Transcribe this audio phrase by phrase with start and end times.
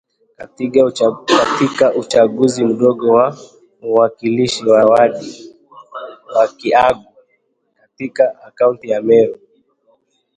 [1.45, 3.37] katika uchaguzi mdogo wa
[3.81, 5.51] muwakilishi wa wadi
[6.41, 7.05] ya Kiagu
[7.81, 9.39] katika kaunti ya Meru